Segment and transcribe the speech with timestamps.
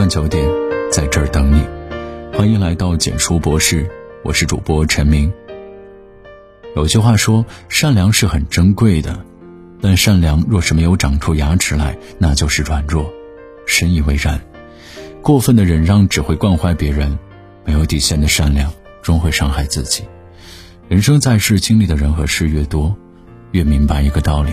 [0.00, 0.48] 晚九点，
[0.90, 1.62] 在这儿等你。
[2.32, 3.86] 欢迎来到简书博士，
[4.24, 5.30] 我是主播陈明。
[6.74, 9.22] 有句话说，善良是很珍贵的，
[9.78, 13.12] 但善良若是没有长出牙齿来，那就是软弱。
[13.66, 14.40] 深以为然。
[15.20, 17.18] 过分的忍让只会惯坏别人，
[17.66, 18.72] 没有底线的善良
[19.02, 20.04] 终会伤害自己。
[20.88, 22.96] 人生在世，经历的人和事越多，
[23.50, 24.52] 越明白一个道理：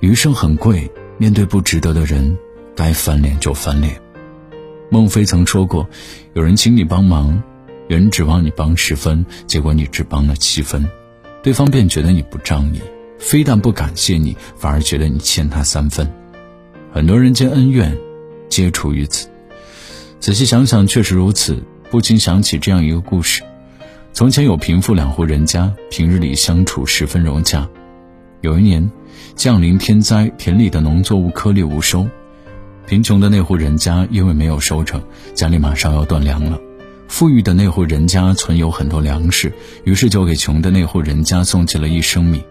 [0.00, 2.36] 余生很贵，面对不值得的人，
[2.76, 3.98] 该翻脸就翻脸。
[4.92, 5.88] 孟非曾说过
[6.36, 7.42] ：“有人请你帮忙，
[7.88, 10.86] 有人指望你帮十分，结果你只帮了七分，
[11.42, 12.80] 对方便觉得你不仗义，
[13.18, 16.06] 非但不感谢你，反而觉得你欠他三分。
[16.92, 17.96] 很多人间恩怨，
[18.50, 19.30] 皆出于此。
[20.20, 21.56] 仔细想想，确实如此，
[21.90, 23.42] 不禁想起这样一个故事：
[24.12, 27.66] 从前有贫富两户人家，平日里相处十分融洽。
[28.42, 28.90] 有一年，
[29.36, 32.06] 降临天灾，田里的农作物颗粒无收。”
[32.86, 35.02] 贫穷的那户人家因为没有收成，
[35.34, 36.58] 家里马上要断粮了。
[37.08, 39.52] 富裕的那户人家存有很多粮食，
[39.84, 42.42] 于是就给穷的那户人家送去了一升米。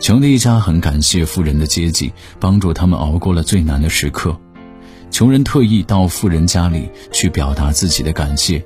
[0.00, 4.36] 穷的一家很感谢富人的接济，帮助他们熬过了最难的时刻。
[5.10, 8.64] 穷人特意到富人家里去表达自己的感谢，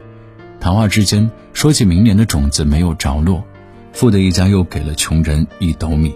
[0.59, 3.45] 谈话之间说起明年的种子没有着落，
[3.93, 6.15] 富的一家又给了穷人一斗米。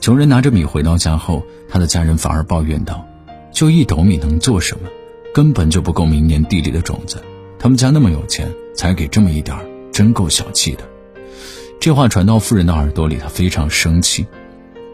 [0.00, 3.06] 穷人拿着米回到家后，他的家人反而抱怨道。
[3.52, 4.88] 就一斗米能做什么？
[5.32, 7.22] 根本就不够明年地里的种子。
[7.58, 10.84] 他们家那么有钱，才给这么一点儿，真够小气的。
[11.78, 14.26] 这话传到富人的耳朵里，他非常生气，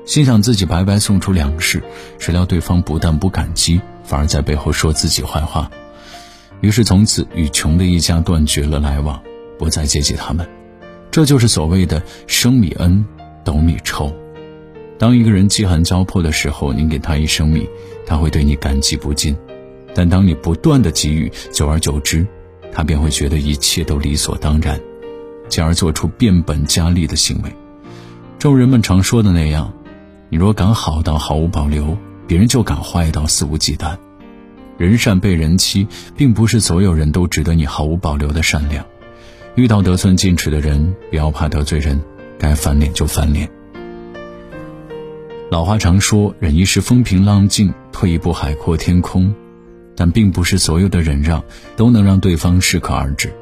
[0.04, 1.82] 心想自己白白送出粮食，
[2.18, 5.70] 谁料对方不但不感激，反而在背后说自己坏话。
[6.60, 9.22] 于是从此与穷的一家断绝了来往，
[9.58, 10.46] 不再接济他们。
[11.10, 13.04] 这就是所谓的“升米恩，
[13.42, 14.14] 斗米仇”。
[14.98, 17.69] 当一个人饥寒交迫的时候，您给他一升米，
[18.06, 19.34] 他会对你感激不尽；
[19.94, 22.27] 但当你不断的给予，久而久之，
[22.72, 24.80] 他便会觉得一切都理所当然，
[25.48, 27.50] 进而做出变本加厉的行为。
[28.38, 29.72] 正如人们常说的那样，
[30.31, 33.97] 你若敢好到毫无保留，别人就敢坏到肆无忌惮。
[34.78, 38.84] 人善被人欺，并不是所有人都值得你毫无保留的善良。
[39.54, 41.99] 遇到得寸进尺的人，不要怕得罪人，
[42.38, 43.56] 该翻脸就翻脸。
[45.48, 49.32] 老话常说：“忍一时风平浪静，退一步海阔天空。”
[49.94, 51.42] 但并不是所有的忍让
[51.76, 53.32] 都能让对方适可而止。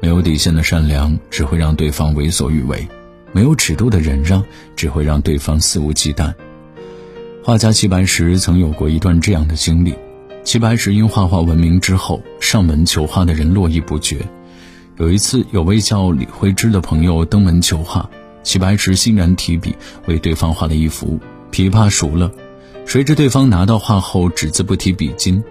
[0.00, 2.86] 没有底线的善良只会让对方为所欲为，
[3.32, 6.34] 没有尺度的忍让只会让对方肆无忌惮。
[7.44, 9.94] 画家齐白石曾有过一段这样的经历：
[10.42, 14.18] 齐白石因画画闻名之后，上门求画的人络绎不绝。
[14.98, 18.10] 有一次，有位叫李慧芝的朋友登门求画，
[18.42, 19.74] 齐白石欣然提笔
[20.06, 21.18] 为对方画了一幅。
[21.52, 22.32] 琵琶熟了，
[22.86, 25.44] 谁知对方拿到画后只字不提笔尖，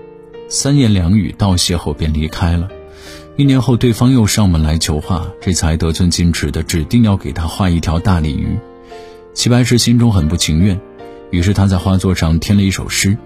[0.49, 2.67] 三言两语道谢后便离开了。
[3.37, 8.57] 一年后，对方又上门来求画，这才得寸进尺的指定要给他画一条大鲤鱼。
[9.33, 10.79] 齐白石心中很不情愿，
[11.29, 13.17] 于是他在画作上添了一首诗：“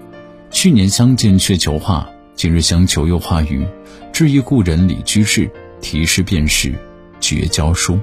[0.52, 3.66] 去年相见却求画，今日相求又画鱼。
[4.12, 5.50] 致意故人李居士，
[5.80, 6.72] 题诗便是
[7.20, 7.98] 绝交书。”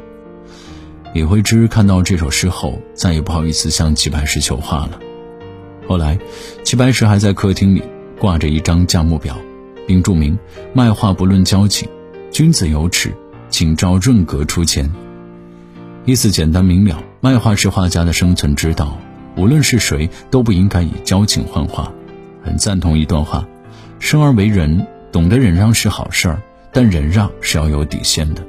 [1.14, 5.00] 李慧芝看到这首诗后，再也不好意思向齐白石求画了。
[5.88, 6.18] 后来，
[6.64, 7.84] 齐白石还在客厅里
[8.20, 9.38] 挂着一张价目表，
[9.86, 10.36] 并注明
[10.74, 11.88] ：“卖画不论交情，
[12.32, 13.14] 君子有耻，
[13.50, 14.92] 请照润格出钱。”
[16.06, 18.98] 意思简单明了，卖画是画家的生存之道，
[19.38, 21.92] 无论是谁都不应该以交情换画。
[22.44, 23.48] 很赞同一段话
[24.00, 26.42] ：“生而为人，懂得忍让是好事儿，
[26.72, 28.44] 但忍让是要有底线的。”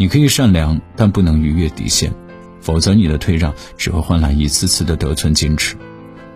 [0.00, 2.10] 你可以善良，但不能逾越底线，
[2.62, 5.76] 否则你的退让只会换来一次次的得寸进尺。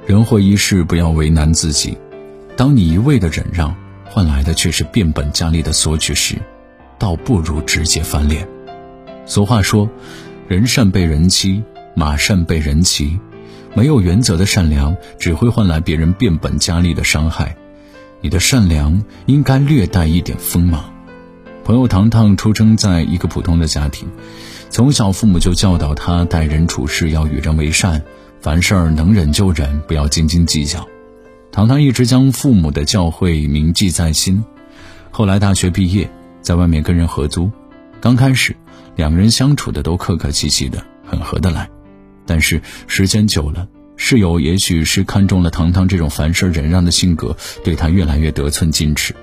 [0.06, 1.96] 人活一世，不要为难自己。
[2.58, 6.36] 当你一味的忍让，换来的却是变本加厉的索取时，
[6.98, 8.46] 倒不如直接翻脸。
[9.24, 9.88] 俗话说
[10.46, 11.64] ：“人善被人欺，
[11.96, 13.18] 马善被人骑。”
[13.72, 17.56] 没有原则的善良，只会换来别人变本加厉的伤害。
[18.20, 20.93] 你的善良应该略带一点锋芒。
[21.64, 24.06] 朋友糖糖出生在一个普通的家庭，
[24.68, 28.02] 从小父母就教导他待人处事要与人为善，
[28.38, 30.86] 凡事能忍就忍，不要斤斤计较。
[31.50, 34.44] 糖糖一直将父母的教诲铭记在心。
[35.10, 36.10] 后来大学毕业，
[36.42, 37.50] 在外面跟人合租，
[37.98, 38.54] 刚开始
[38.94, 41.66] 两个人相处的都客客气气的，很合得来。
[42.26, 43.66] 但是时间久了，
[43.96, 47.34] 室友也许是看中了糖糖这种凡事忍让的性格，
[47.64, 49.14] 对他越来越得寸进尺。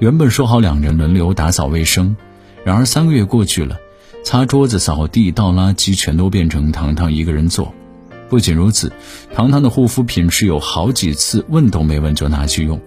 [0.00, 2.16] 原本说好两人轮流打扫卫生，
[2.64, 3.76] 然而三个月过去了，
[4.24, 7.74] 擦桌子、扫地、倒垃圾全都变成糖糖一个人做。
[8.30, 8.90] 不仅如此，
[9.34, 12.80] 糖糖的护肤品是有好几次问都没问就拿去用，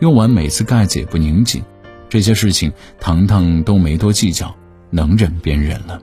[0.00, 1.62] 用完每次盖子也不拧紧，
[2.08, 4.56] 这些事情糖糖都没多计较，
[4.88, 6.00] 能忍便忍了。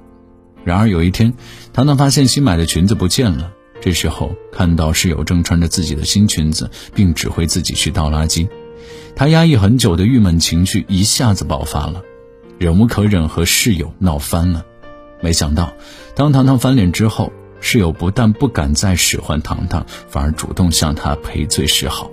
[0.64, 1.34] 然而有一天，
[1.74, 3.52] 糖糖发现新买的裙子不见了。
[3.82, 8.48] 这时候看到室友正穿着自己的新裙子，并指挥自己去倒垃圾，
[9.16, 12.02] 他压抑很久的郁闷情绪一下子爆发了，
[12.58, 14.66] 忍无可忍和室友闹翻了。
[15.22, 15.74] 没想到，
[16.16, 22.10] 当糖糖翻脸之后，室友不但不敢再使唤糖糖，反而主动向他赔罪示好。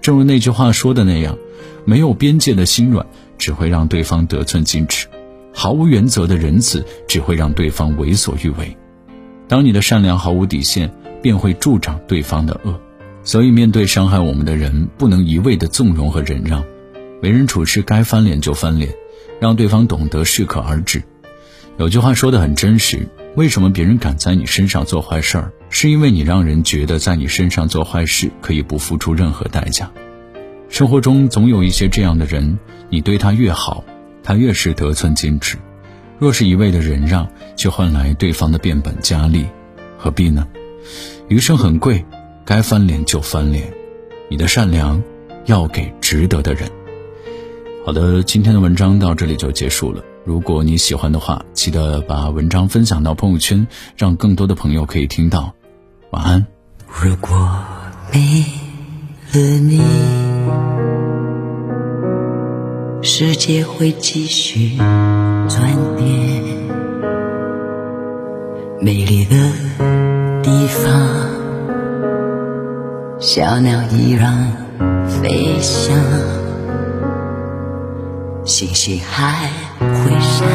[0.00, 1.36] 正如那句话说的那样，
[1.84, 3.04] 没有边界的心软
[3.36, 5.08] 只会让对方得寸进尺，
[5.52, 8.74] 毫无原则的仁慈只会让对方为所欲为。
[9.48, 12.80] 当你的善良毫无底线，便会助长对方的恶。
[13.26, 16.64] 所以，面对伤害我们的人，不能一味的纵容和忍让，
[17.22, 18.94] 为人处事该翻脸就翻脸，
[19.40, 21.02] 让对方懂得适可而止。
[21.76, 25.52] 有句话说的很真实：为什么别人敢在你身上做坏事儿？
[25.70, 29.90] 是因为你让人觉得在你身上做坏事可以不付出任何代价。
[30.68, 32.56] 生活中总有一些这样的人，
[32.88, 33.82] 你对他越好，
[34.22, 35.58] 他越是得寸进尺。
[36.20, 39.46] 若是一味的忍让，却换来对方的变本加厉，
[39.98, 40.46] 何必呢？
[41.28, 42.04] 余生很贵，
[42.46, 43.74] 该翻脸就翻脸。
[44.30, 45.02] 你的善良，
[45.46, 46.70] 要给值得的人。
[47.84, 50.00] 好的，今天的文章到这里就结束了。
[50.24, 53.66] 如果你喜欢的话，记得把文章分享到朋友圈，
[53.96, 55.52] 让更多的朋友可以听到。
[56.10, 56.46] 晚安。
[56.88, 57.36] 如果
[58.12, 58.44] 没
[59.32, 59.82] 了你，
[63.02, 64.76] 世界会继续。
[65.48, 66.44] 转变，
[68.80, 69.36] 美丽的
[70.42, 71.35] 地方，
[73.18, 74.52] 小鸟依然
[75.08, 75.96] 飞翔，
[78.44, 79.48] 星星还
[79.80, 80.46] 会闪，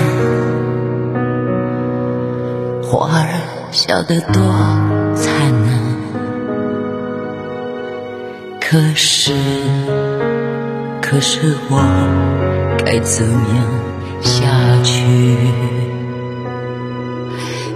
[2.84, 3.42] 花儿
[3.72, 4.44] 笑得多
[5.16, 5.34] 灿
[5.66, 5.72] 烂。
[8.60, 9.34] 可是，
[11.02, 11.82] 可是我
[12.86, 13.66] 该怎样？
[14.22, 14.46] 下
[14.84, 15.02] 去。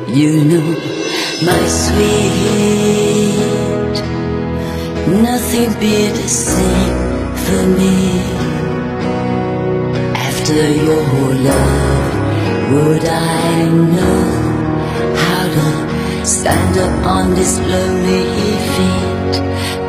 [0.07, 0.61] You know,
[1.41, 3.33] my sweet,
[5.07, 6.97] nothing be the same
[7.45, 8.19] for me.
[10.29, 12.13] After your love,
[12.73, 14.23] would I know
[15.23, 18.25] how to stand up on this lonely
[18.73, 19.33] feet?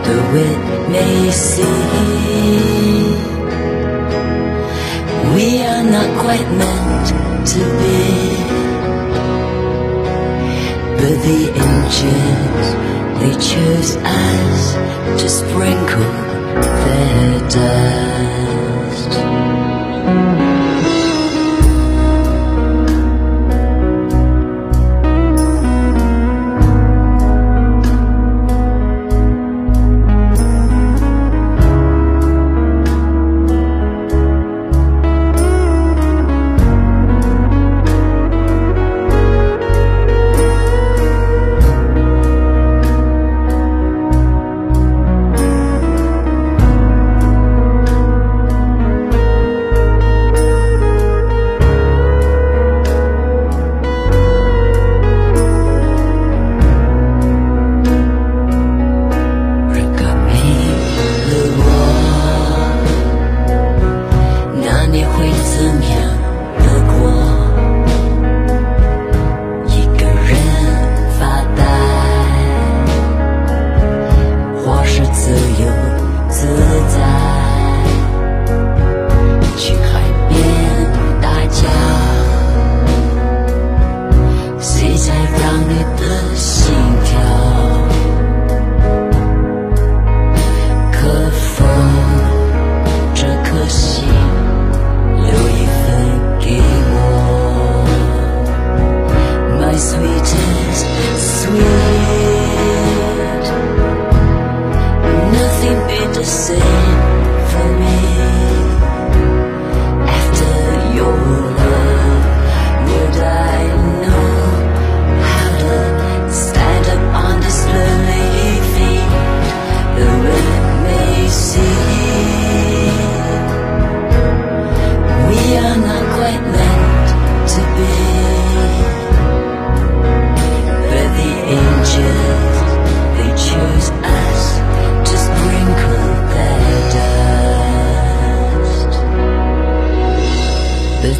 [0.06, 2.16] The wind may see.
[5.34, 8.36] We are not quite meant to be
[10.98, 12.66] But the angels,
[13.20, 14.85] they chose us
[15.26, 16.12] to sprinkle
[16.62, 18.05] their dust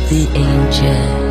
[0.09, 1.26] the angel.